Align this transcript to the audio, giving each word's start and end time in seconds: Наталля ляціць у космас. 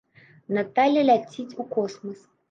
Наталля 0.57 1.03
ляціць 1.09 1.57
у 1.65 1.65
космас. 1.75 2.25